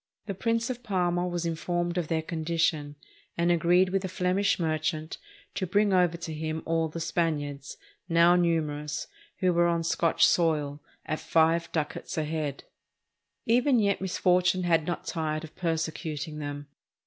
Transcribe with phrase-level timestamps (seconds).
[0.25, 2.95] The Prince of Parma was in formed of their condition,
[3.37, 5.19] and agreed with a Flemish merchant
[5.53, 7.77] to bring over to him all the Spaniards,
[8.09, 9.05] now nu merous,
[9.41, 12.63] who were on Scotch soil, at five ducats a head.
[13.45, 16.65] 515 SPAIN Even yet misfortune had not tired of persecuting them.